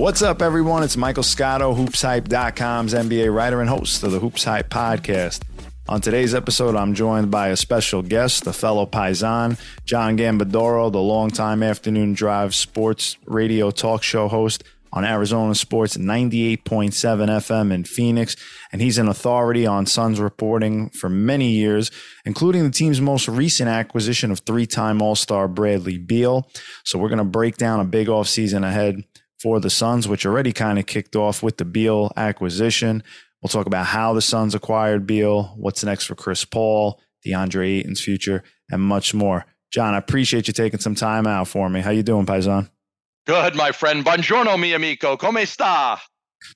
[0.00, 0.82] What's up, everyone?
[0.82, 5.42] It's Michael Scotto, HoopsHype.com's NBA writer and host of the Hoops Hype podcast.
[5.90, 11.02] On today's episode, I'm joined by a special guest, the fellow Paisan, John Gambadoro, the
[11.02, 18.36] longtime afternoon drive sports radio talk show host on Arizona Sports 98.7 FM in Phoenix.
[18.72, 21.90] And he's an authority on Suns reporting for many years,
[22.24, 26.48] including the team's most recent acquisition of three time All Star Bradley Beal.
[26.84, 29.04] So we're going to break down a big offseason ahead
[29.40, 33.02] for the Suns, which already kind of kicked off with the Beal acquisition.
[33.42, 38.00] We'll talk about how the Suns acquired Beal, what's next for Chris Paul, DeAndre Ayton's
[38.00, 39.46] future, and much more.
[39.70, 41.80] John, I appreciate you taking some time out for me.
[41.80, 42.68] How you doing, Paisan?
[43.26, 44.04] Good, my friend.
[44.04, 45.16] Buongiorno, mi amico.
[45.16, 45.98] Come sta?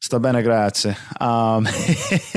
[0.01, 0.97] Sta bene, grazie.
[1.21, 1.69] Um,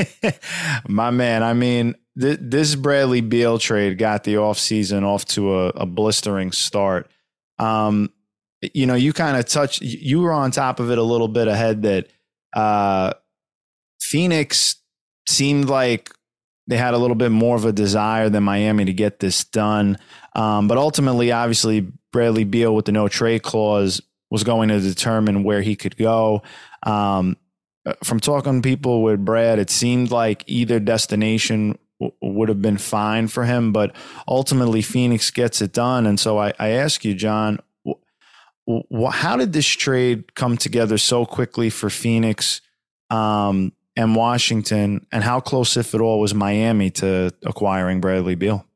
[0.88, 5.68] my man, I mean, th- this Bradley Beal trade got the offseason off to a,
[5.70, 7.10] a blistering start.
[7.58, 8.12] Um,
[8.62, 11.48] you know, you kind of touched, you were on top of it a little bit
[11.48, 12.08] ahead that
[12.54, 13.14] uh,
[14.02, 14.76] Phoenix
[15.28, 16.12] seemed like
[16.68, 19.98] they had a little bit more of a desire than Miami to get this done.
[20.36, 25.44] Um, but ultimately, obviously, Bradley Beal with the no trade clause was going to determine
[25.44, 26.42] where he could go.
[26.84, 27.38] Um,
[28.04, 32.78] from talking to people with Brad, it seemed like either destination w- would have been
[32.78, 33.96] fine for him, but
[34.28, 36.06] ultimately Phoenix gets it done.
[36.06, 37.60] And so I, I ask you, John,
[39.12, 42.62] how did this trade come together so quickly for Phoenix
[43.10, 48.67] um, and Washington, and how close, if at all, was Miami to acquiring Bradley Beal?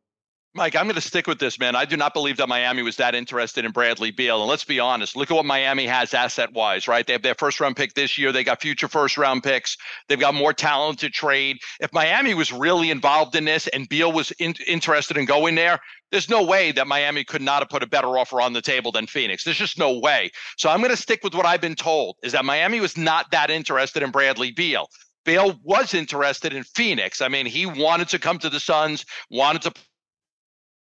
[0.54, 1.78] Mike, I'm going to stick with this, man.
[1.78, 4.42] I do not believe that Miami was that interested in Bradley Beal.
[4.42, 7.08] And let's be honest, look at what Miami has asset wise, right?
[7.08, 8.34] They have their first round pick this year.
[8.34, 9.78] They got future first round picks.
[10.10, 11.60] They've got more talent to trade.
[11.80, 15.80] If Miami was really involved in this and Beal was in, interested in going there,
[16.12, 18.92] there's no way that Miami could not have put a better offer on the table
[18.92, 19.46] than Phoenix.
[19.46, 20.32] There's just no way.
[20.58, 23.32] So I'm going to stick with what I've been told is that Miami was not
[23.32, 24.90] that interested in Bradley Beal.
[25.24, 27.22] Beal was interested in Phoenix.
[27.22, 29.74] I mean, he wanted to come to the Suns, wanted to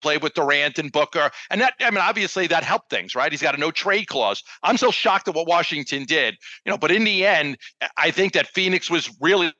[0.01, 1.31] play with Durant and Booker.
[1.49, 3.31] And that, I mean, obviously that helped things, right?
[3.31, 4.43] He's got a no trade clause.
[4.63, 6.35] I'm so shocked at what Washington did,
[6.65, 7.57] you know, but in the end,
[7.97, 9.51] I think that Phoenix was really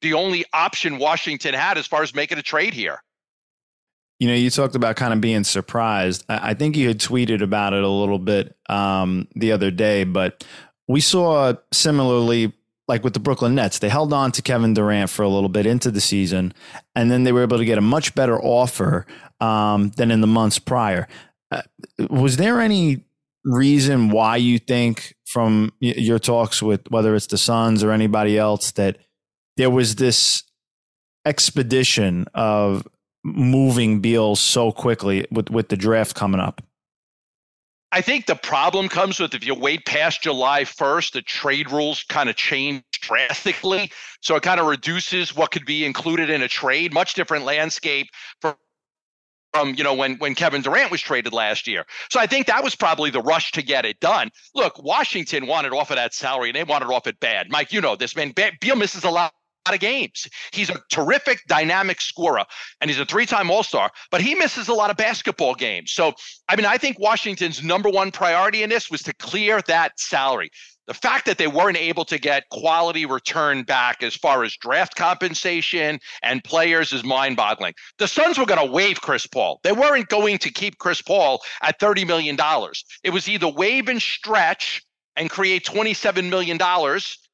[0.00, 3.02] the only option Washington had as far as making a trade here.
[4.18, 6.24] You know, you talked about kind of being surprised.
[6.28, 10.44] I think you had tweeted about it a little bit um, the other day, but
[10.88, 12.52] we saw similarly
[12.90, 15.64] like with the Brooklyn Nets, they held on to Kevin Durant for a little bit
[15.64, 16.52] into the season,
[16.96, 19.06] and then they were able to get a much better offer
[19.40, 21.06] um, than in the months prior.
[21.52, 21.62] Uh,
[22.10, 23.04] was there any
[23.44, 28.72] reason why you think, from your talks with whether it's the Suns or anybody else,
[28.72, 28.98] that
[29.56, 30.42] there was this
[31.24, 32.86] expedition of
[33.22, 36.60] moving Beal so quickly with with the draft coming up?
[37.92, 42.04] I think the problem comes with if you wait past July 1st, the trade rules
[42.04, 43.90] kind of change drastically.
[44.20, 46.92] So it kind of reduces what could be included in a trade.
[46.92, 48.08] Much different landscape
[48.40, 48.56] for
[49.52, 51.84] from you know when when Kevin Durant was traded last year.
[52.10, 54.30] So I think that was probably the rush to get it done.
[54.54, 57.50] Look, Washington wanted off of that salary and they wanted off it bad.
[57.50, 58.32] Mike, you know this man.
[58.60, 59.32] Beal misses a lot
[59.68, 60.26] of games.
[60.52, 62.44] He's a terrific dynamic scorer
[62.80, 65.92] and he's a three-time All-Star, but he misses a lot of basketball games.
[65.92, 66.14] So,
[66.48, 70.50] I mean, I think Washington's number one priority in this was to clear that salary.
[70.86, 74.96] The fact that they weren't able to get quality return back as far as draft
[74.96, 77.74] compensation and players is mind boggling.
[77.98, 79.60] The Suns were going to waive Chris Paul.
[79.62, 82.36] They weren't going to keep Chris Paul at $30 million.
[83.04, 84.82] It was either waive and stretch
[85.14, 86.58] and create $27 million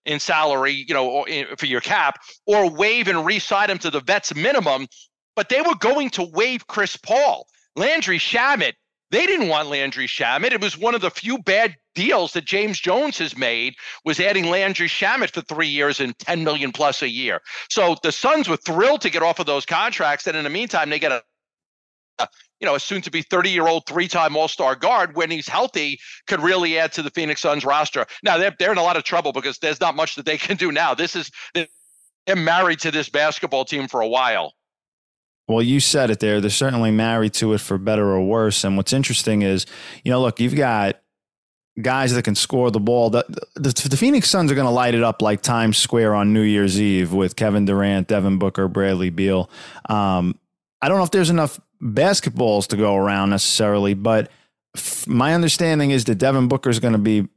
[0.07, 1.27] in salary, you know,
[1.59, 4.87] for your cap, or waive and re-sign him to the vets minimum.
[5.35, 7.47] But they were going to waive Chris Paul.
[7.75, 8.73] Landry Shamet,
[9.11, 10.53] they didn't want Landry Shamet.
[10.53, 13.75] It was one of the few bad deals that James Jones has made
[14.05, 17.41] was adding Landry Shamet for three years and 10 million plus a year.
[17.69, 20.27] So the Suns were thrilled to get off of those contracts.
[20.27, 21.23] And in the meantime, they get a
[22.61, 25.31] you know, a soon to be 30 year old three time All Star guard when
[25.31, 28.07] he's healthy could really add to the Phoenix Suns roster.
[28.23, 30.57] Now, they're, they're in a lot of trouble because there's not much that they can
[30.57, 30.95] do now.
[30.95, 34.55] This is, they're married to this basketball team for a while.
[35.49, 36.41] Well, you said it there.
[36.41, 38.65] They're certainly married to it for better or worse.
[38.65, 39.65] And what's interesting is,
[40.03, 41.01] you know, look, you've got
[41.81, 43.11] guys that can score the ball.
[43.11, 43.25] The,
[43.55, 46.43] the, the Phoenix Suns are going to light it up like Times Square on New
[46.43, 49.49] Year's Eve with Kevin Durant, Devin Booker, Bradley Beal.
[49.89, 50.37] Um,
[50.83, 54.31] I don't know if there's enough basketballs to go around necessarily, but
[54.77, 57.29] f- my understanding is that Devin Booker is going to be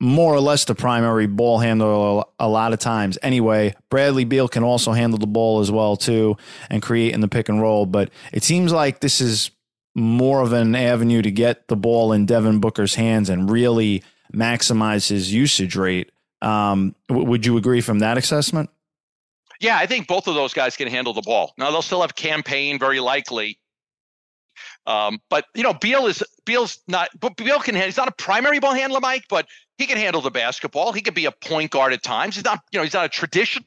[0.00, 3.16] more or less the primary ball handler a lot of times.
[3.22, 6.36] Anyway, Bradley Beal can also handle the ball as well too
[6.68, 7.86] and create in the pick and roll.
[7.86, 9.50] But it seems like this is
[9.94, 14.02] more of an avenue to get the ball in Devin Booker's hands and really
[14.34, 16.10] maximize his usage rate.
[16.42, 18.70] Um, w- would you agree from that assessment?
[19.60, 21.54] Yeah, I think both of those guys can handle the ball.
[21.56, 23.58] Now they'll still have Cam Payne, very likely.
[24.86, 27.08] Um, but you know, Beal is Beal's not.
[27.18, 27.74] But Beal can.
[27.74, 27.88] handle.
[27.88, 29.46] He's not a primary ball handler, Mike, but
[29.78, 30.92] he can handle the basketball.
[30.92, 32.34] He could be a point guard at times.
[32.34, 32.60] He's not.
[32.72, 33.64] You know, he's not a traditional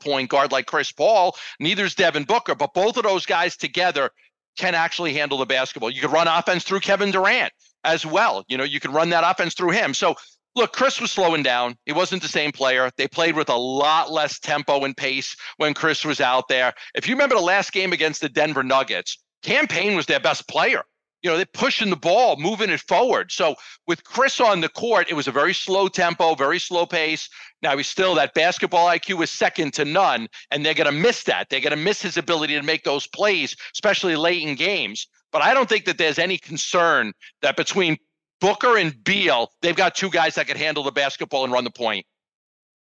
[0.00, 1.36] point guard like Chris Paul.
[1.60, 2.54] Neither is Devin Booker.
[2.54, 4.10] But both of those guys together
[4.56, 5.90] can actually handle the basketball.
[5.90, 7.52] You could run offense through Kevin Durant
[7.84, 8.44] as well.
[8.48, 9.94] You know, you can run that offense through him.
[9.94, 10.16] So
[10.56, 11.76] look, Chris was slowing down.
[11.84, 12.90] He wasn't the same player.
[12.96, 16.72] They played with a lot less tempo and pace when Chris was out there.
[16.94, 20.48] If you remember the last game against the Denver Nuggets, Cam Payne was their best
[20.48, 20.82] player.
[21.22, 23.30] You know, they're pushing the ball, moving it forward.
[23.30, 23.54] So
[23.86, 27.28] with Chris on the court, it was a very slow tempo, very slow pace.
[27.62, 31.22] Now he's still that basketball IQ is second to none, and they're going to miss
[31.24, 31.48] that.
[31.48, 35.06] They're going to miss his ability to make those plays, especially late in games.
[35.30, 37.12] But I don't think that there's any concern
[37.42, 37.98] that between
[38.40, 41.70] Booker and Beal, they've got two guys that can handle the basketball and run the
[41.70, 42.04] point.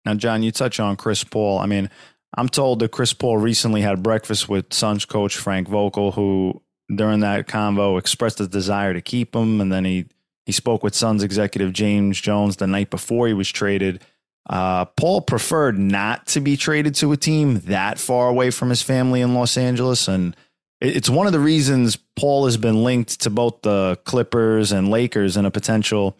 [0.04, 1.58] Now, John, you touch on Chris Paul.
[1.58, 1.90] I mean,
[2.34, 6.62] I'm told that Chris Paul recently had breakfast with Suns coach Frank Vogel, who
[6.94, 10.06] during that convo expressed a desire to keep him, and then he
[10.46, 14.02] he spoke with Suns executive James Jones the night before he was traded.
[14.48, 18.82] Uh, Paul preferred not to be traded to a team that far away from his
[18.82, 20.34] family in Los Angeles, and
[20.80, 25.36] it's one of the reasons Paul has been linked to both the Clippers and Lakers
[25.36, 26.16] in a potential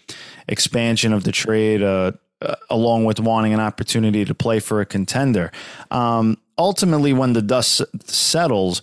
[0.46, 4.86] expansion of the trade, uh, uh, along with wanting an opportunity to play for a
[4.86, 5.50] contender.
[5.90, 8.82] Um, ultimately, when the dust settles,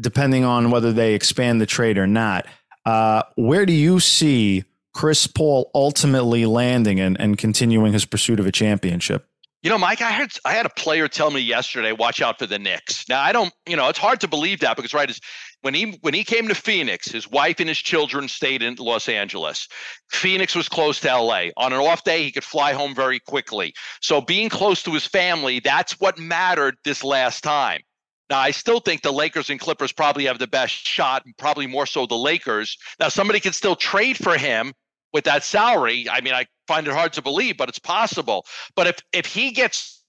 [0.00, 2.46] depending on whether they expand the trade or not,
[2.84, 4.64] uh, where do you see
[4.94, 9.26] Chris Paul ultimately landing and, and continuing his pursuit of a championship?
[9.62, 12.46] You know, Mike, I had I had a player tell me yesterday, watch out for
[12.46, 13.08] the Knicks.
[13.08, 15.20] Now, I don't, you know, it's hard to believe that because right, is
[15.60, 19.08] when he when he came to Phoenix, his wife and his children stayed in Los
[19.08, 19.68] Angeles.
[20.10, 21.50] Phoenix was close to LA.
[21.56, 23.72] On an off day, he could fly home very quickly.
[24.00, 27.82] So being close to his family, that's what mattered this last time.
[28.30, 31.68] Now, I still think the Lakers and Clippers probably have the best shot, and probably
[31.68, 32.76] more so the Lakers.
[32.98, 34.72] Now, somebody can still trade for him
[35.12, 36.08] with that salary.
[36.08, 38.46] I mean, I find it hard to believe, but it's possible.
[38.74, 40.02] But if if he gets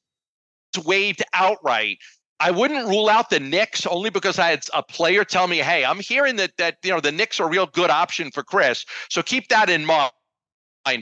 [0.86, 1.98] waived outright,
[2.40, 5.86] I wouldn't rule out the Knicks only because I had a player tell me, "Hey,
[5.86, 8.86] I'm hearing that that you know the Knicks are a real good option for Chris."
[9.10, 10.12] So keep that in mind.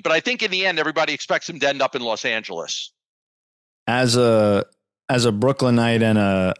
[0.03, 2.92] But I think in the end, everybody expects him to end up in Los Angeles.
[3.88, 4.65] As a
[5.09, 6.53] as a Brooklynite and a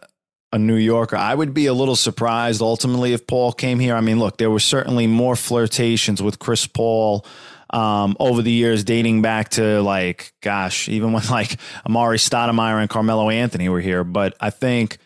[0.52, 3.96] a New Yorker, I would be a little surprised ultimately if Paul came here.
[3.96, 7.24] I mean, look, there were certainly more flirtations with Chris Paul
[7.70, 11.58] um, over the years, dating back to like, gosh, even when like
[11.88, 14.04] Amar'e Stoudemire and Carmelo Anthony were here.
[14.04, 14.98] But I think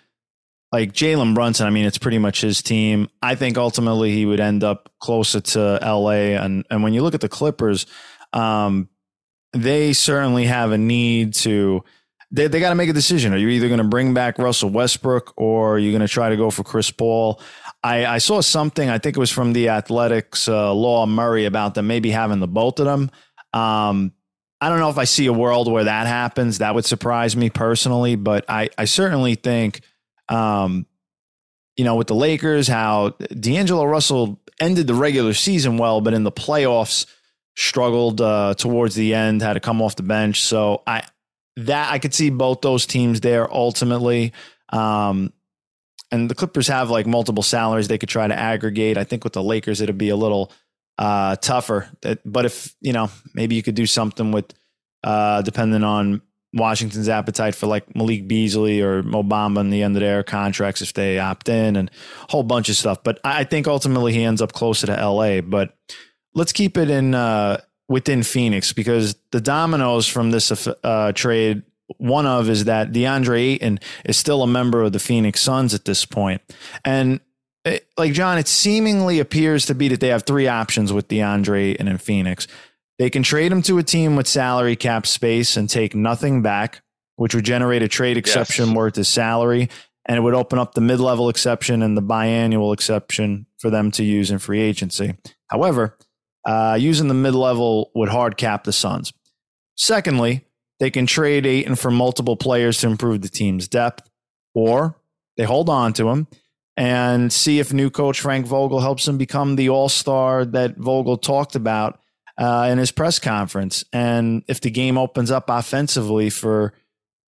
[0.73, 3.09] like Jalen Brunson, I mean, it's pretty much his team.
[3.23, 6.35] I think ultimately he would end up closer to LA.
[6.43, 7.87] And and when you look at the Clippers,
[8.33, 8.89] um,
[9.53, 11.85] they certainly have a need to.
[12.31, 13.33] They, they got to make a decision.
[13.33, 16.29] Are you either going to bring back Russell Westbrook or are you going to try
[16.29, 17.41] to go for Chris Paul?
[17.85, 21.75] I, I saw something, I think it was from the Athletic's uh, Law Murray about
[21.75, 23.11] them maybe having the both of them.
[23.53, 24.13] Um,
[24.61, 26.59] I don't know if I see a world where that happens.
[26.59, 29.83] That would surprise me personally, but I, I certainly think,
[30.29, 30.87] um,
[31.77, 36.25] you know, with the Lakers, how D'Angelo Russell ended the regular season well, but in
[36.25, 37.07] the playoffs
[37.55, 40.41] struggled uh, towards the end, had to come off the bench.
[40.41, 41.05] So I
[41.57, 44.33] that I could see both those teams there ultimately.
[44.71, 45.33] Um,
[46.13, 48.97] and the Clippers have like multiple salaries they could try to aggregate.
[48.97, 50.53] I think with the Lakers, it'd be a little
[50.99, 51.89] uh, tougher.
[52.25, 54.53] But if you know, maybe you could do something with,
[55.03, 56.23] uh, depending on
[56.53, 60.81] Washington's appetite for like Malik Beasley or Mo Bamba in the end of their contracts
[60.81, 61.91] if they opt in, and
[62.29, 63.03] a whole bunch of stuff.
[63.03, 65.41] But I think ultimately he ends up closer to LA.
[65.41, 65.77] But
[66.35, 71.63] let's keep it in uh, within Phoenix because the dominoes from this uh, trade
[71.99, 75.85] one of is that DeAndre Ayton is still a member of the Phoenix Suns at
[75.85, 76.43] this point.
[76.85, 77.21] And
[77.65, 81.73] it, like John, it seemingly appears to be that they have three options with DeAndre
[81.73, 82.49] Ayton in Phoenix.
[82.99, 86.83] They can trade him to a team with salary cap space and take nothing back,
[87.17, 88.77] which would generate a trade exception yes.
[88.77, 89.69] worth his salary.
[90.07, 93.91] and it would open up the mid level exception and the biannual exception for them
[93.91, 95.15] to use in free agency.
[95.49, 95.97] However,
[96.47, 99.13] uh, using the mid level would hard cap the Suns.
[99.77, 100.47] Secondly,
[100.79, 104.09] they can trade Ayton for multiple players to improve the team's depth,
[104.55, 104.97] or
[105.37, 106.27] they hold on to him
[106.77, 111.17] and see if new coach Frank Vogel helps him become the all star that Vogel
[111.17, 111.99] talked about
[112.39, 113.85] uh, in his press conference.
[113.93, 116.75] And if the game opens up offensively for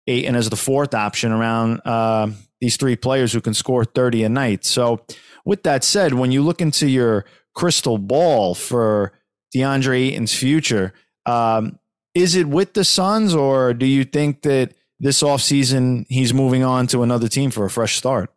[0.09, 2.29] Ayton as the fourth option around uh,
[2.61, 4.65] these three players who can score 30 a night.
[4.65, 5.05] So,
[5.45, 7.25] with that said, when you look into your
[7.57, 9.13] crystal ball for
[9.55, 10.93] DeAndre Ayton's future,
[11.25, 11.81] um,
[12.15, 16.87] is it with the Suns or do you think that this offseason he's moving on
[16.87, 18.33] to another team for a fresh start?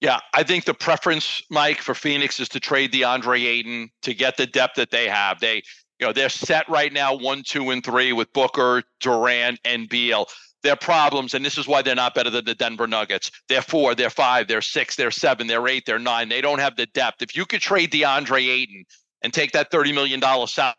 [0.00, 4.36] Yeah, I think the preference, Mike, for Phoenix is to trade DeAndre Ayton to get
[4.36, 5.40] the depth that they have.
[5.40, 5.56] They,
[5.98, 10.26] you know, they're set right now one, two, and three with Booker, Durant, and Beal.
[10.62, 13.30] Their problems, and this is why they're not better than the Denver Nuggets.
[13.48, 16.28] They're four, they're five, they're six, they're seven, they're eight, they're nine.
[16.28, 17.22] They don't have the depth.
[17.22, 18.84] If you could trade DeAndre Ayton
[19.22, 20.74] and take that $30 million salary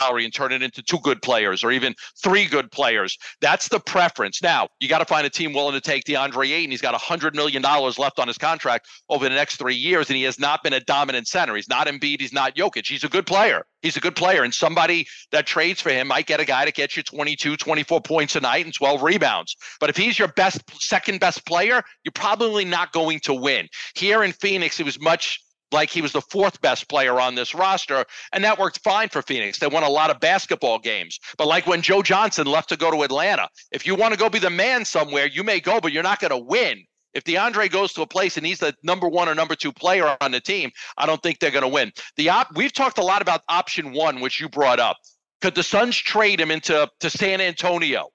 [0.00, 3.18] salary and turn it into two good players or even three good players.
[3.40, 4.42] That's the preference.
[4.42, 6.70] Now, you got to find a team willing to take DeAndre Ayton.
[6.70, 10.22] He's got $100 million left on his contract over the next three years, and he
[10.24, 11.54] has not been a dominant center.
[11.54, 12.20] He's not Embiid.
[12.20, 12.86] He's not Jokic.
[12.86, 13.64] He's a good player.
[13.82, 16.72] He's a good player, and somebody that trades for him might get a guy to
[16.72, 19.56] get you 22, 24 points a night and 12 rebounds.
[19.78, 23.68] But if he's your best, second best player, you're probably not going to win.
[23.94, 25.40] Here in Phoenix, it was much
[25.72, 29.22] like he was the fourth best player on this roster, and that worked fine for
[29.22, 29.58] Phoenix.
[29.58, 31.18] They won a lot of basketball games.
[31.38, 34.28] But like when Joe Johnson left to go to Atlanta, if you want to go
[34.28, 36.84] be the man somewhere, you may go, but you're not going to win.
[37.14, 40.16] If DeAndre goes to a place and he's the number one or number two player
[40.20, 41.92] on the team, I don't think they're going to win.
[42.16, 44.98] The op- we've talked a lot about option one, which you brought up.
[45.40, 48.08] Could the Suns trade him into to San Antonio?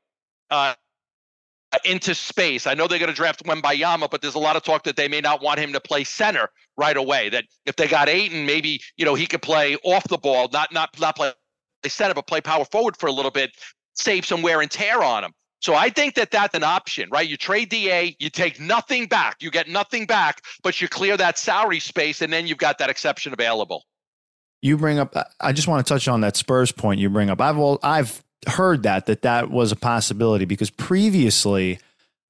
[0.52, 0.76] Uh,
[1.74, 2.68] Uh, into space.
[2.68, 5.08] I know they're going to draft Wembanyama, but there's a lot of talk that they
[5.08, 7.30] may not want him to play center right away.
[7.30, 10.74] That if they got Ayton, maybe you know he could play off the ball, not
[10.74, 11.32] not not play
[11.88, 13.52] center, but play power forward for a little bit,
[13.94, 15.32] save some wear and tear on him.
[15.62, 17.28] So I think that that's an option, right?
[17.28, 21.38] You trade Da, you take nothing back, you get nothing back, but you clear that
[21.38, 23.86] salary space, and then you've got that exception available.
[24.62, 25.16] You bring up.
[25.40, 27.40] I just want to touch on that Spurs point you bring up.
[27.40, 31.80] I've all, I've heard that that that was a possibility because previously,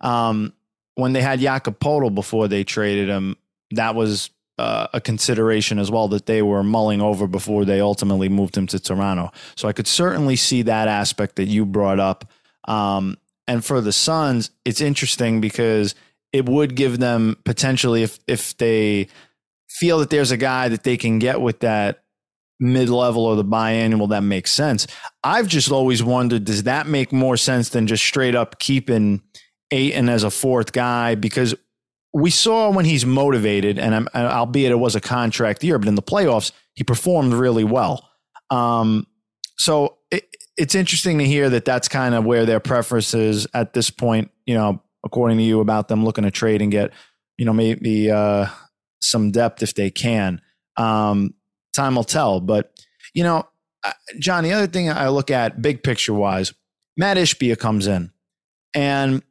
[0.02, 0.54] um,
[0.96, 3.38] when they had Jakob Poeltl before they traded him,
[3.72, 8.30] that was uh, a consideration as well that they were mulling over before they ultimately
[8.30, 9.32] moved him to Toronto.
[9.56, 12.30] So I could certainly see that aspect that you brought up.
[12.66, 15.96] Um, and for the Suns, it's interesting because
[16.32, 19.08] it would give them potentially if if they
[19.68, 22.04] feel that there's a guy that they can get with that
[22.62, 24.88] mid level or the biannual, that makes sense.
[25.24, 29.22] I've just always wondered does that make more sense than just straight up keeping
[29.72, 31.16] Ayton as a fourth guy?
[31.16, 31.56] Because
[32.14, 35.96] we saw when he's motivated, and I'm, albeit it was a contract year, but in
[35.96, 38.08] the playoffs, he performed really well.
[38.50, 39.08] Um,
[39.58, 40.26] so it,
[40.58, 44.30] it's interesting to hear that that's kind of where their preference is at this point,
[44.46, 46.92] you know, according to you about them looking to trade and get,
[47.38, 48.46] you know, maybe uh,
[49.00, 50.42] some depth if they can.
[50.78, 51.34] Um,
[51.74, 52.40] time will tell.
[52.40, 52.72] But,
[53.14, 53.48] you know,
[54.20, 56.54] John, the other thing I look at big picture wise,
[56.98, 58.12] Matt Ishbia comes in.
[58.74, 59.24] And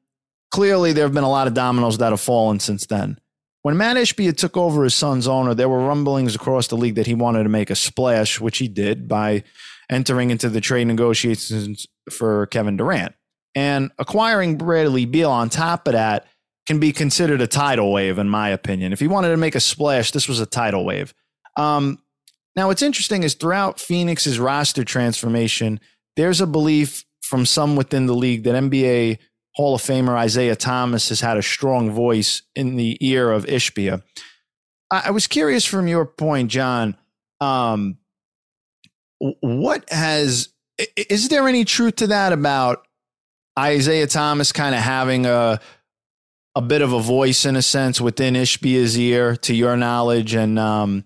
[0.51, 3.19] clearly there have been a lot of dominoes that have fallen since then.
[3.63, 7.07] When Matt Ishbia took over as Suns owner, there were rumblings across the league that
[7.07, 9.45] he wanted to make a splash, which he did by
[9.91, 13.15] entering into the trade negotiations for Kevin Durant.
[13.55, 16.27] And acquiring Bradley Beal on top of that
[16.67, 18.93] can be considered a tidal wave, in my opinion.
[18.93, 21.13] If he wanted to make a splash, this was a tidal wave.
[21.57, 21.99] Um,
[22.57, 25.81] now, what's interesting is throughout Phoenix's roster transformation,
[26.17, 29.19] there's a belief from some within the league that NBA
[29.55, 34.03] Hall of Famer Isiah Thomas has had a strong voice in the ear of Ishbia.
[34.91, 36.97] I, was curious from your point, John.
[37.41, 37.99] Um,
[39.19, 40.49] what has
[40.97, 42.87] is there any truth to that about
[43.59, 45.61] Isiah Thomas kind of having a
[46.57, 50.59] a bit of a voice in a sense within Ishbia's ear, to your knowledge, and
[50.59, 51.05] um,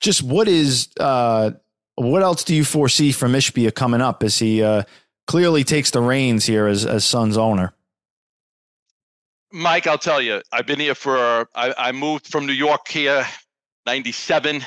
[0.00, 1.52] just what is uh,
[1.96, 4.82] what else do you foresee from Ishbia coming up as he uh,
[5.26, 7.72] clearly takes the reins here as as Suns owner?
[9.52, 13.26] Mike, I'll tell you, I've been here for I, I moved from New York here,
[13.86, 14.62] ninety seven.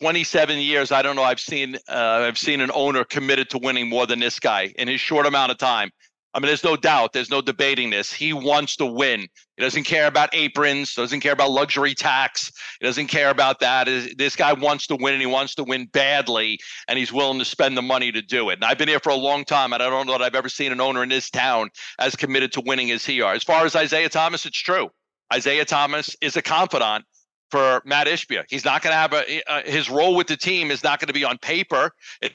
[0.00, 3.88] 27 years i don't know i've seen uh, i've seen an owner committed to winning
[3.88, 5.88] more than this guy in his short amount of time
[6.34, 8.12] I mean, there's no doubt, there's no debating this.
[8.12, 9.20] He wants to win.
[9.56, 12.50] He doesn't care about aprons, doesn't care about luxury tax,
[12.80, 13.86] he doesn't care about that.
[14.18, 17.44] This guy wants to win and he wants to win badly, and he's willing to
[17.44, 18.54] spend the money to do it.
[18.54, 20.48] And I've been here for a long time, and I don't know that I've ever
[20.48, 23.34] seen an owner in this town as committed to winning as he are.
[23.34, 24.88] As far as Isiah Thomas, it's true.
[25.32, 27.04] Isiah Thomas is a confidant
[27.50, 28.42] for Matt Ishbia.
[28.48, 31.14] He's not going to have a his role with the team is not going to
[31.14, 31.92] be on paper.
[32.20, 32.32] It,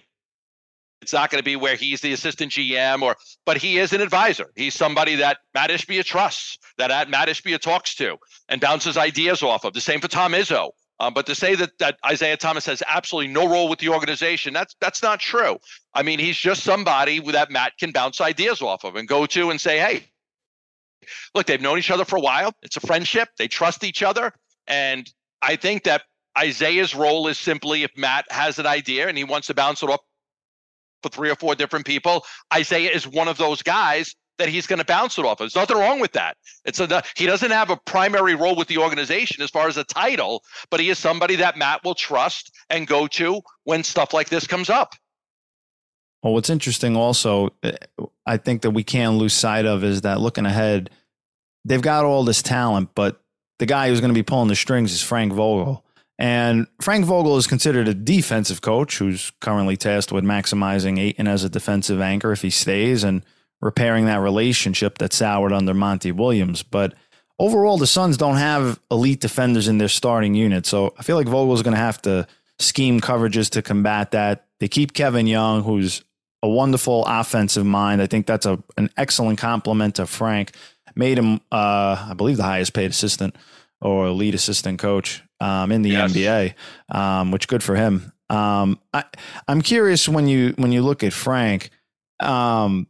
[1.01, 3.15] it's not going to be where he's the assistant GM or,
[3.45, 4.51] but he is an advisor.
[4.55, 8.17] He's somebody that Matt Ishbia trusts, that Matt Ishbia talks to
[8.49, 9.73] and bounces ideas off of.
[9.73, 10.71] The same for Tom Izzo.
[11.01, 14.53] Um, but to say that that Isiah Thomas has absolutely no role with the organization,
[14.53, 15.57] that's that's not true.
[15.93, 19.49] I mean, he's just somebody that Matt can bounce ideas off of and go to
[19.49, 20.03] and say, "Hey,
[21.33, 22.53] look, they've known each other for a while.
[22.63, 23.29] It's a friendship.
[23.37, 24.33] They trust each other."
[24.67, 25.09] And
[25.41, 26.01] I think that
[26.41, 29.89] Isiah's role is simply if Matt has an idea and he wants to bounce it
[29.89, 30.01] off
[31.01, 32.25] for three or four different people,
[32.55, 35.33] Isiah is one of those guys that he's going to bounce it off.
[35.33, 35.39] Of.
[35.39, 36.37] There's nothing wrong with that.
[36.65, 39.83] It's a he doesn't have a primary role with the organization as far as a
[39.83, 44.29] title, but he is somebody that Matt will trust and go to when stuff like
[44.29, 44.95] this comes up.
[46.23, 47.77] Well, what's interesting also, eh,
[48.25, 50.89] I think that we can't lose sight of is that looking ahead,
[51.63, 53.21] they've got all this talent, but
[53.59, 55.85] the guy who's going to be pulling the strings is Frank Vogel.
[56.19, 61.43] And Frank Vogel is considered a defensive coach who's currently tasked with maximizing Ayton as
[61.43, 63.03] a defensive anchor if he stays.
[63.03, 63.23] And
[63.61, 66.63] repairing that relationship that soured under Monty Williams.
[66.63, 66.93] But
[67.37, 70.65] overall, the Suns don't have elite defenders in their starting unit.
[70.65, 72.27] So I feel like Vogel's going to have to
[72.59, 74.45] scheme coverages to combat that.
[74.59, 76.03] They keep Kevin Young, who's
[76.41, 78.01] a wonderful offensive mind.
[78.01, 80.53] I think that's a, an excellent complement to Frank.
[80.95, 83.35] Made him, uh, I believe, the highest paid assistant
[83.81, 86.13] or lead assistant coach um, in the yes.
[86.13, 86.53] NBA,
[86.89, 88.11] um, which good for him.
[88.29, 89.05] Um, I,
[89.47, 91.71] am curious when you when you look at Frank.
[92.19, 92.87] Um,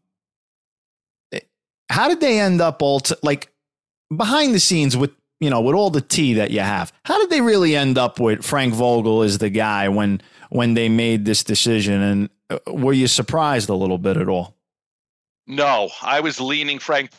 [1.89, 3.51] how did they end up all t- like
[4.15, 6.91] behind the scenes with you know with all the tea that you have?
[7.05, 10.89] How did they really end up with Frank Vogel as the guy when when they
[10.89, 12.01] made this decision?
[12.01, 14.55] And uh, were you surprised a little bit at all?
[15.48, 17.12] No, I was leaning Frank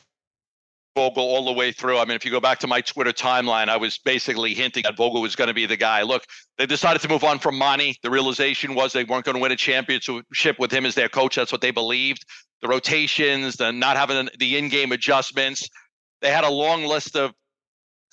[0.96, 1.98] Vogel all the way through.
[1.98, 4.96] I mean, if you go back to my Twitter timeline, I was basically hinting that
[4.96, 6.02] Vogel was going to be the guy.
[6.02, 6.24] Look,
[6.58, 7.96] they decided to move on from Monty.
[8.02, 11.36] The realization was they weren't going to win a championship with him as their coach.
[11.36, 12.24] That's what they believed.
[12.60, 15.68] The rotations, the not having the in-game adjustments.
[16.20, 17.32] They had a long list of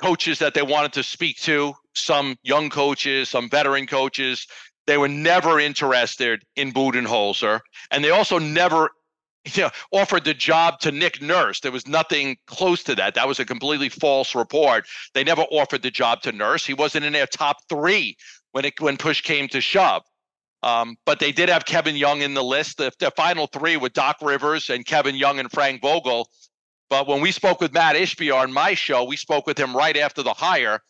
[0.01, 1.73] coaches that they wanted to speak to.
[1.95, 4.45] Some young coaches, some veteran coaches.
[4.85, 7.59] They were never interested in Budenholzer,
[7.91, 8.91] and they also never
[9.55, 11.59] you know, offered the job to Nick Nurse.
[11.61, 13.15] There was nothing close to that.
[13.15, 14.85] That was a completely false report.
[15.13, 16.65] They never offered the job to Nurse.
[16.65, 18.17] He wasn't in their top three
[18.51, 20.03] when it when push came to shove.
[20.63, 22.77] Um, but they did have Kevin Young in the list.
[22.77, 26.29] The, the final three were Doc Rivers and Kevin Young and Frank Vogel.
[26.89, 29.95] But when we spoke with Matt Ishbia on my show, we spoke with him right
[29.95, 30.81] after the hire.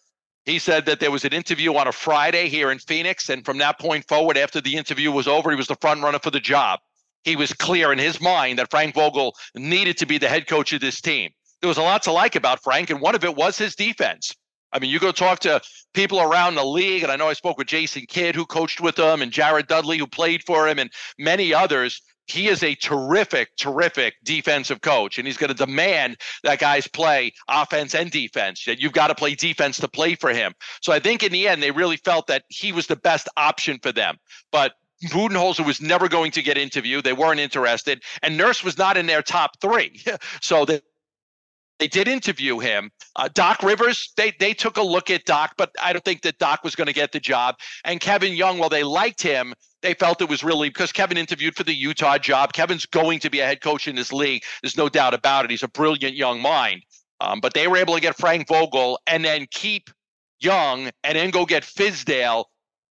[0.45, 3.57] He said that there was an interview on a Friday here in Phoenix, and from
[3.57, 6.39] that point forward, after the interview was over, he was the front runner for the
[6.39, 6.79] job
[7.23, 10.73] he was clear in his mind that Frank Vogel needed to be the head coach
[10.73, 11.31] of this team.
[11.61, 14.35] There was a lot to like about Frank, and one of it was his defense.
[14.71, 15.61] I mean, you go talk to
[15.93, 18.99] people around the league, and I know I spoke with Jason Kidd, who coached with
[18.99, 22.01] him, and Jared Dudley, who played for him, and many others.
[22.27, 27.31] He is a terrific, terrific defensive coach, and he's going to demand that guys play
[27.47, 28.65] offense and defense.
[28.65, 30.53] That you've got to play defense to play for him.
[30.81, 33.79] So I think in the end, they really felt that he was the best option
[33.81, 34.17] for them.
[34.51, 34.73] But
[35.05, 37.03] Budenholzer was never going to get interviewed.
[37.03, 40.03] They weren't interested, and Nurse was not in their top three.
[40.41, 40.81] so they
[41.79, 42.89] they did interview him.
[43.15, 46.39] Uh, Doc Rivers, they they took a look at Doc, but I don't think that
[46.39, 47.55] Doc was going to get the job.
[47.85, 51.55] And Kevin Young, while they liked him, they felt it was really because Kevin interviewed
[51.55, 52.53] for the Utah job.
[52.53, 54.43] Kevin's going to be a head coach in this league.
[54.61, 55.51] There's no doubt about it.
[55.51, 56.81] He's a brilliant young mind.
[57.19, 59.89] Um, but they were able to get Frank Vogel and then keep
[60.39, 62.45] Young and then go get Fizdale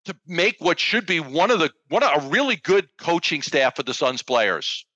[0.07, 3.77] to make what should be one of the one of a really good coaching staff
[3.77, 4.87] for the Suns players.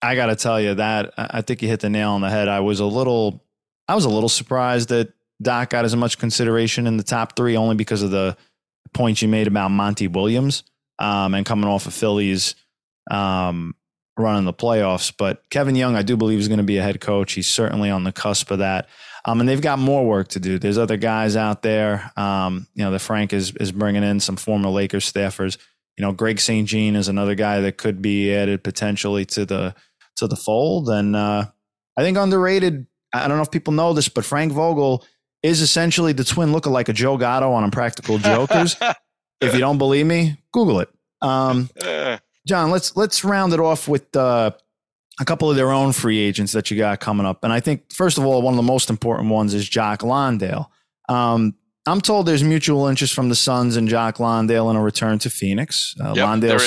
[0.00, 2.48] I got to tell you that I think you hit the nail on the head.
[2.48, 3.44] I was a little
[3.88, 7.56] I was a little surprised that Doc got as much consideration in the top three
[7.56, 8.36] only because of the
[8.92, 10.64] points you made about Monty Williams
[10.98, 12.54] um, and coming off of Philly's
[13.10, 13.74] um,
[14.16, 15.12] running the playoffs.
[15.16, 17.32] But Kevin Young, I do believe, is going to be a head coach.
[17.32, 18.88] He's certainly on the cusp of that.
[19.28, 20.58] Um, and they've got more work to do.
[20.58, 22.10] There's other guys out there.
[22.16, 25.58] Um, you know, the Frank is is bringing in some former Lakers staffers.
[25.98, 26.66] You know, Greg St.
[26.66, 29.74] Jean is another guy that could be added potentially to the
[30.16, 30.88] to the fold.
[30.88, 31.44] And uh,
[31.94, 32.86] I think underrated.
[33.12, 35.04] I don't know if people know this, but Frank Vogel
[35.42, 38.76] is essentially the twin lookalike of Joe Gatto on Impractical Jokers.
[39.42, 40.88] if you don't believe me, Google it.
[41.20, 41.68] Um,
[42.46, 44.52] John, let's let's round it off with uh,
[45.20, 47.42] a couple of their own free agents that you got coming up.
[47.42, 50.70] And I think, first of all, one of the most important ones is Jock Landale.
[51.08, 51.54] Um,
[51.86, 55.30] I'm told there's mutual interest from the Suns and Jock Landale in a return to
[55.30, 55.94] Phoenix.
[56.00, 56.58] Uh, yep, Landale,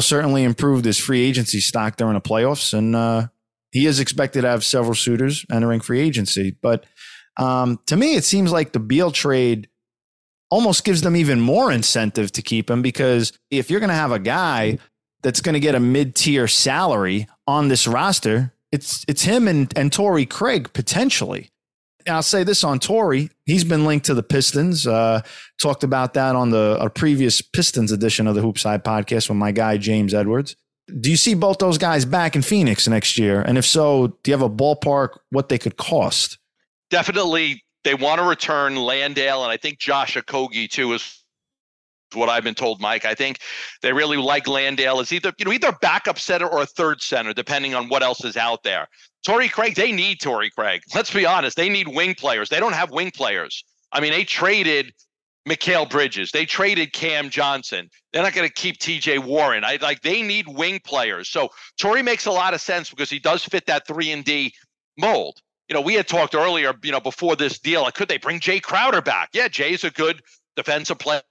[0.00, 2.72] certainly improved his free agency stock during the playoffs.
[2.72, 3.28] And uh,
[3.70, 6.56] he is expected to have several suitors entering free agency.
[6.62, 6.84] But
[7.36, 9.68] um, to me, it seems like the Beal trade
[10.50, 14.12] almost gives them even more incentive to keep him because if you're going to have
[14.12, 14.78] a guy
[15.26, 19.92] that's going to get a mid-tier salary on this roster, it's it's him and and
[19.92, 21.50] Torrey Craig potentially.
[22.06, 23.30] I'll say this on Torrey.
[23.44, 24.86] He's been linked to the Pistons.
[24.86, 25.22] Uh,
[25.60, 29.50] talked about that on the a previous Pistons edition of the HoopsHype podcast with my
[29.50, 30.54] guy James Edwards.
[31.00, 33.42] Do you see both those guys back in Phoenix next year?
[33.42, 36.38] And if so, do you have a ballpark what they could cost?
[36.88, 41.24] Definitely, they want to return Landale, and I think Josh Okogie too is
[42.14, 43.04] what I've been told, Mike.
[43.04, 43.40] I think
[43.82, 47.32] they really like Landale as either you know either backup center or a third center,
[47.32, 48.88] depending on what else is out there.
[49.24, 50.82] Torrey Craig, they need Torrey Craig.
[50.94, 52.48] Let's be honest, they need wing players.
[52.48, 53.64] They don't have wing players.
[53.92, 54.92] I mean, they traded
[55.48, 56.30] Mikal Bridges.
[56.32, 57.88] They traded Cam Johnson.
[58.12, 59.64] They're not going to keep TJ Warren.
[59.64, 61.28] I like they need wing players.
[61.28, 64.52] So Torrey makes a lot of sense because he does fit that three and D
[64.98, 65.40] mold.
[65.68, 68.38] You know, we had talked earlier, you know, before this deal, like, could they bring
[68.38, 69.30] Jae Crowder back?
[69.32, 70.22] Yeah, Jae's a good
[70.54, 71.22] defensive player.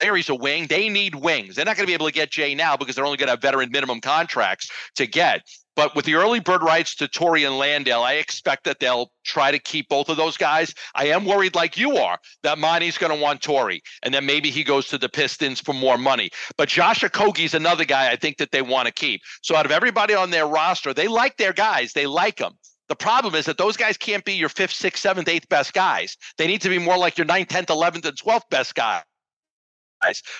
[0.00, 0.66] He's a wing.
[0.66, 1.56] They need wings.
[1.56, 3.32] They're not going to be able to get Jae now because they're only going to
[3.32, 5.42] have veteran minimum contracts to get.
[5.74, 9.50] But with the early bird rights to Torrey and Landale, I expect that they'll try
[9.50, 10.74] to keep both of those guys.
[10.94, 14.50] I am worried, like you are, that Monty's going to want Torrey, and then maybe
[14.50, 16.30] he goes to the Pistons for more money.
[16.56, 19.20] But Josh Okogie's another guy I think that they want to keep.
[19.42, 21.92] So out of everybody on their roster, they like their guys.
[21.92, 22.54] They like them.
[22.88, 26.16] The problem is that those guys can't be your fifth, sixth, seventh, eighth best guys.
[26.38, 29.02] They need to be more like your ninth, tenth, eleventh, and twelfth best guys.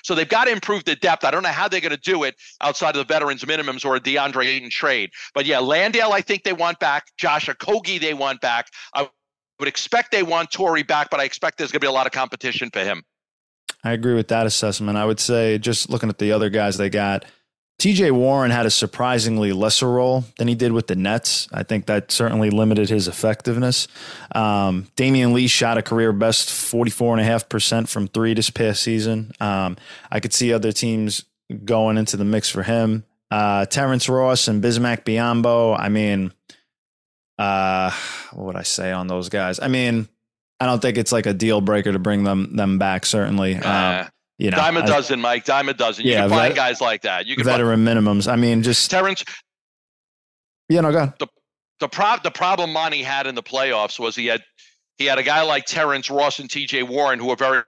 [0.02, 1.24] So they've got to improve the depth.
[1.24, 3.96] I don't know how they're going to do it outside of the veterans minimums or
[3.96, 5.10] a DeAndre Ayton trade.
[5.34, 7.06] But yeah, Landale, I think they want back.
[7.16, 8.68] Josh Okogie, they want back.
[8.94, 9.08] I
[9.58, 12.06] would expect they want Torrey back, but I expect there's going to be a lot
[12.06, 13.02] of competition for him.
[13.82, 14.98] I agree with that assessment.
[14.98, 17.24] I would say just looking at the other guys they got,
[17.78, 21.46] TJ Warren had a surprisingly lesser role than he did with the Nets.
[21.52, 23.86] I think that certainly limited his effectiveness.
[24.34, 29.32] Um, Damion Lee shot a career best 44.5% from three this past season.
[29.40, 29.76] Um,
[30.10, 31.24] I could see other teams
[31.64, 33.04] going into the mix for him.
[33.30, 35.78] Uh, Terrence Ross and Bismack Biyombo.
[35.78, 36.32] I mean,
[37.38, 37.90] uh,
[38.32, 39.60] what would I say on those guys?
[39.60, 40.08] I mean,
[40.60, 43.04] I don't think it's like a deal breaker to bring them them back.
[43.04, 44.08] Certainly, uh, um,
[44.38, 45.44] you know, dime a dozen, Mike.
[45.44, 46.04] Dime a dozen.
[46.04, 47.26] You yeah, can find vet- guys like that.
[47.26, 48.30] You can veteran find- minimums.
[48.30, 49.24] I mean, just Terrence.
[50.68, 51.14] Yeah, no, go ahead.
[51.18, 51.26] The
[51.80, 54.42] the, pro- the problem Monty had in the playoffs was he had
[54.98, 56.84] he had a guy like Terrence Ross and T.J.
[56.84, 57.62] Warren who were very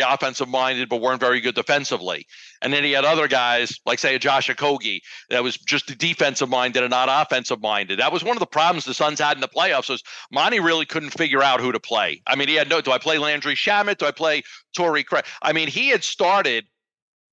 [0.00, 2.26] offensive minded, but weren't very good defensively.
[2.62, 6.48] And then he had other guys, like say a Josh Okogie, that was just defensive
[6.48, 7.98] minded and not offensive minded.
[7.98, 9.88] That was one of the problems the Suns had in the playoffs.
[9.88, 12.22] Was Monty really couldn't figure out who to play?
[12.26, 12.80] I mean, he had no.
[12.80, 13.98] Do I play Landry Shamet?
[13.98, 14.42] Do I play
[14.74, 15.24] Torrey Craig?
[15.42, 16.66] I mean, he had started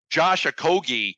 [0.10, 1.16] Josh Okogie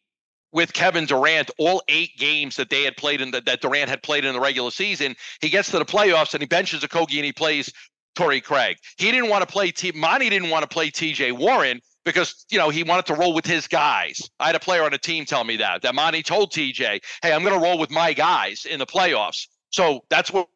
[0.51, 4.01] with Kevin Durant all eight games that they had played in the, that Durant had
[4.01, 5.15] played in the regular season.
[5.41, 7.71] He gets to the playoffs and he benches Okogie and he plays
[8.17, 8.77] Torrey Craig.
[8.97, 9.91] He didn't want to play T.
[9.91, 11.33] Monty didn't want to play T.J.
[11.33, 14.19] Warren because you know he wanted to roll with his guys.
[14.39, 17.31] I had a player on a team tell me that that Monty told TJ, "Hey,
[17.31, 20.47] I'm going to roll with my guys in the playoffs." So that's what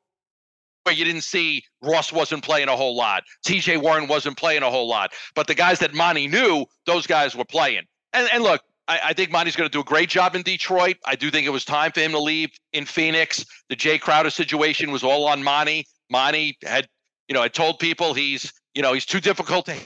[0.84, 4.72] where you didn't see Ross wasn't playing a whole lot, TJ Warren wasn't playing a
[4.72, 7.84] whole lot, but the guys that Monty knew, those guys were playing.
[8.14, 10.98] And and look, I, think Monty's going to do a great job in Detroit.
[11.06, 13.46] I do think it was time for him to leave in Phoenix.
[13.70, 15.86] The Jae Crowder situation was all on Monty.
[16.10, 16.90] Monty had
[17.32, 19.78] you know, I told people he's, you know, he's too difficult to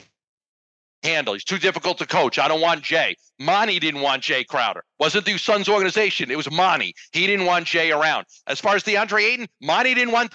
[1.04, 1.34] handle.
[1.34, 2.40] He's too difficult to coach.
[2.40, 3.14] I don't want Jae.
[3.38, 4.82] Monty didn't want Jae Crowder.
[4.98, 6.28] Wasn't the Suns organization.
[6.32, 6.92] It was Monty.
[7.12, 8.26] He didn't want Jae around.
[8.48, 10.32] As far as DeAndre Ayton, Monty didn't want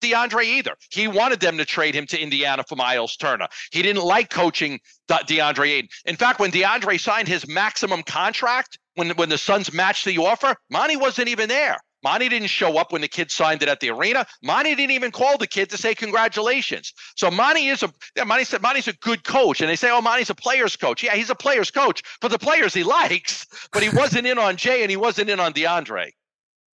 [0.00, 0.76] DeAndre either.
[0.92, 3.48] He wanted them to trade him to Indiana for Miles Turner.
[3.72, 4.78] He didn't like coaching
[5.08, 5.88] DeAndre Ayton.
[6.04, 10.54] In fact, when DeAndre signed his maximum contract, when when the Suns matched the offer,
[10.70, 11.78] Monty wasn't even there.
[12.06, 14.24] Monty didn't show up when the kid signed it at the arena.
[14.40, 16.92] Monty didn't even call the kid to say congratulations.
[17.16, 19.60] So Monty is a yeah, Monty said Monty's a good coach.
[19.60, 21.02] And they say, oh, Monty's a player's coach.
[21.02, 24.56] Yeah, he's a player's coach for the players he likes, but he wasn't in on
[24.56, 26.12] Jae and he wasn't in on DeAndre.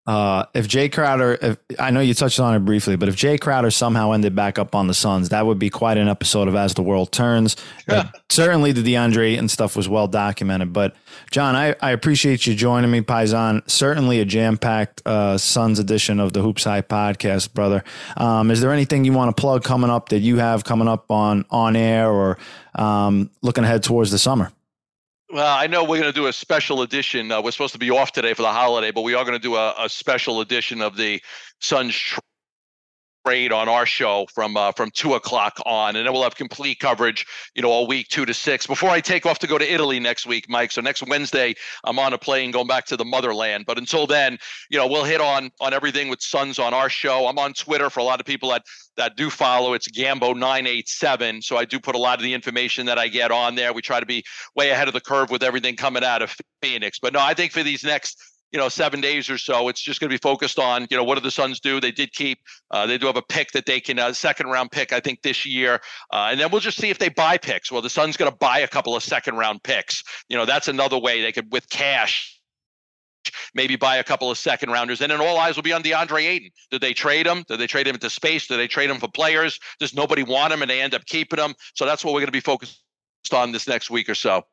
[0.09, 3.39] Uh, if Jae Crowder, if, I know you touched on it briefly, but if Jae
[3.39, 6.55] Crowder somehow ended back up on the Suns, that would be quite an episode of
[6.55, 7.57] As the World Turns.
[7.87, 10.73] Uh, certainly, the DeAndre and stuff was well documented.
[10.73, 10.97] But
[11.31, 13.69] John, I, I appreciate you joining me, Paisan.
[13.71, 17.85] Certainly a jam packed uh, Suns edition of the HoopsHype podcast, brother.
[18.17, 21.11] Um, is there anything you want to plug coming up that you have coming up
[21.11, 22.39] on on air or
[22.75, 24.53] um, looking ahead towards the summer?
[25.31, 27.31] Well, I know we're going to do a special edition.
[27.31, 29.39] Uh, we're supposed to be off today for the holiday, but we are going to
[29.39, 31.23] do a, a special edition of the
[31.61, 32.19] Suns
[33.29, 37.27] on our show from uh, from two o'clock on, and then we'll have complete coverage,
[37.55, 38.67] you know, all week two to six.
[38.67, 40.73] Before I take off to go to Italy next week, Mike.
[40.73, 43.67] So next Wednesday, I'm on a plane going back to the motherland.
[43.67, 44.39] But until then,
[44.71, 47.27] you know, we'll hit on on everything with Suns on our show.
[47.27, 48.63] I'm on Twitter for a lot of people that
[48.97, 49.75] that do follow.
[49.75, 51.43] It's Gambo987.
[51.45, 53.73] So I do put a lot of the information that I get on there.
[53.73, 54.25] We try to be
[54.57, 56.99] way ahead of the curve with everything coming out of Phoenix.
[56.99, 58.19] But no, I think for these next
[58.53, 61.05] you know seven days or so it's just going to be focused on you know
[61.05, 62.39] what do the suns do they did keep
[62.71, 65.01] uh, they do have a pick that they can a uh, second round pick i
[65.01, 65.81] think this year
[66.13, 68.37] uh, and then we'll just see if they buy picks well the suns going to
[68.37, 71.69] buy a couple of second round picks you know that's another way they could with
[71.69, 72.39] cash
[73.55, 76.27] maybe buy a couple of second rounders, and then all eyes will be on DeAndre
[76.27, 76.51] Ayton.
[76.71, 77.45] Did they trade him?
[77.49, 78.47] Did they trade him into space?
[78.47, 79.59] Did they trade him for players?
[79.81, 81.55] Does nobody want him and they end up keeping him?
[81.75, 82.81] So that's what we're going to be focused
[83.33, 84.45] on this next week or so.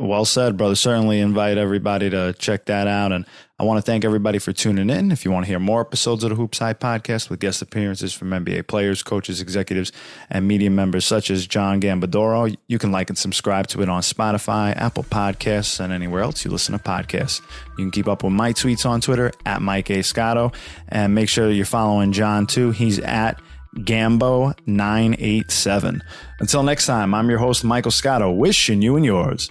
[0.00, 0.76] Well said, brother.
[0.76, 3.10] Certainly invite everybody to check that out.
[3.10, 3.26] And
[3.58, 5.10] I want to thank everybody for tuning in.
[5.10, 8.30] If you want to hear more episodes of the HoopsHype podcast with guest appearances from
[8.30, 9.90] NBA players, coaches, executives,
[10.30, 14.02] and media members such as John Gambadoro, you can like and subscribe to it on
[14.02, 17.40] Spotify, Apple Podcasts, and anywhere else you listen to podcasts.
[17.76, 20.04] You can keep up with my tweets on Twitter at Mike A.
[20.04, 20.52] Scotto.
[20.88, 22.70] And make sure you're following John too.
[22.70, 23.40] He's at
[23.78, 26.00] Gambo987.
[26.40, 29.50] Until next time, I'm your host, Michael Scotto, wishing you and yours